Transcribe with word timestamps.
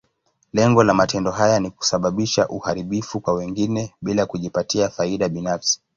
Lengo 0.53 0.83
la 0.83 0.93
matendo 0.93 1.31
haya 1.31 1.59
ni 1.59 1.69
kusababisha 1.71 2.47
uharibifu 2.47 3.19
kwa 3.19 3.33
wengine, 3.33 3.93
bila 4.01 4.25
kujipatia 4.25 4.89
faida 4.89 5.29
binafsi. 5.29 5.81